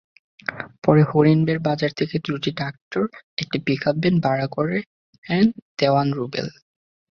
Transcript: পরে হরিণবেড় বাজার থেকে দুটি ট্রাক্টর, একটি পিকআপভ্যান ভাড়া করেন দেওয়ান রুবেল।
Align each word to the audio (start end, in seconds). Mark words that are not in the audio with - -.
পরে 0.83 1.01
হরিণবেড় 1.03 1.61
বাজার 1.61 1.91
থেকে 1.91 2.15
দুটি 2.27 2.51
ট্রাক্টর, 2.57 3.03
একটি 3.37 3.57
পিকআপভ্যান 3.65 4.15
ভাড়া 4.19 4.47
করেন 4.47 5.45
দেওয়ান 5.77 6.07
রুবেল। 6.13 6.47